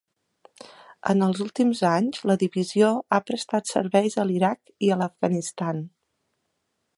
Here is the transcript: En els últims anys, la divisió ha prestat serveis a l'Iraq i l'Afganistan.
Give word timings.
En 1.11 1.19
els 1.25 1.41
últims 1.43 1.81
anys, 1.89 2.23
la 2.31 2.35
divisió 2.43 2.89
ha 3.13 3.19
prestat 3.27 3.75
serveis 3.75 4.17
a 4.25 4.27
l'Iraq 4.31 4.75
i 4.89 4.91
l'Afganistan. 5.03 5.85